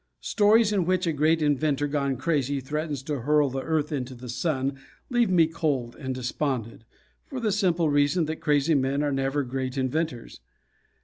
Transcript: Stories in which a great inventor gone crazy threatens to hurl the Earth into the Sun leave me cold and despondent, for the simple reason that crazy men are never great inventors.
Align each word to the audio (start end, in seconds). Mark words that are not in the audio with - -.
Stories 0.23 0.71
in 0.73 0.85
which 0.87 1.05
a 1.05 1.13
great 1.13 1.43
inventor 1.43 1.85
gone 1.85 2.17
crazy 2.17 2.59
threatens 2.59 3.03
to 3.03 3.19
hurl 3.21 3.51
the 3.51 3.61
Earth 3.61 3.91
into 3.91 4.15
the 4.15 4.29
Sun 4.29 4.79
leave 5.11 5.29
me 5.29 5.45
cold 5.45 5.95
and 5.95 6.15
despondent, 6.15 6.85
for 7.27 7.39
the 7.39 7.51
simple 7.51 7.87
reason 7.87 8.25
that 8.25 8.37
crazy 8.41 8.73
men 8.73 9.03
are 9.03 9.11
never 9.11 9.43
great 9.43 9.77
inventors. 9.77 10.39